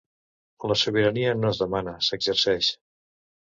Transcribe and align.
La 0.71 0.77
sobirania 0.83 1.35
no 1.43 1.53
es 1.53 1.61
demana, 1.65 1.95
s’exerceix. 2.09 2.75